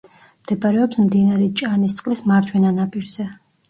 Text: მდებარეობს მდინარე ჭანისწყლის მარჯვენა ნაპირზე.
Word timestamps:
მდებარეობს 0.45 0.97
მდინარე 1.03 1.51
ჭანისწყლის 1.63 2.27
მარჯვენა 2.35 2.77
ნაპირზე. 2.83 3.33